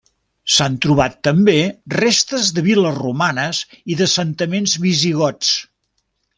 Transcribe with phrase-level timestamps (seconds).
[0.51, 1.57] S'han trobat també
[1.97, 3.61] restes de viles romanes
[3.95, 5.57] i d'assentaments visigots.